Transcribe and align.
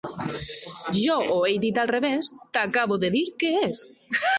Jo 1.01 1.19
o 1.35 1.37
ell 1.51 1.61
dit 1.67 1.79
al 1.85 1.93
revés, 1.93 2.33
t'acabo 2.59 3.03
de 3.07 3.17
dir 3.19 3.27
què 3.45 3.57
és. 3.67 3.87